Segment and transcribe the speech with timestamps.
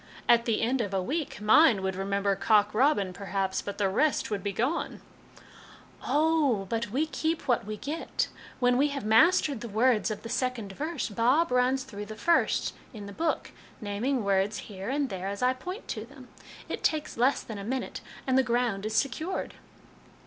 [0.27, 4.31] At the end of a week, mine would remember' Cock Robin,' perhaps, but the rest
[4.31, 4.99] would be gone!""
[6.07, 8.27] Oh, but we keep what we get!
[8.59, 12.73] When we have mastered the words of the second verse, Bob runs through the first
[12.95, 16.29] in the book, naming words here and there as I point to them.
[16.67, 19.53] It takes less than a minute, and the ground is secured."